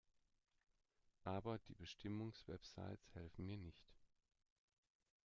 Aber 1.25 1.59
die 1.59 1.75
Bestimmungswebsites 1.75 3.13
helfen 3.13 3.45
mir 3.45 3.57
nicht. 3.57 3.85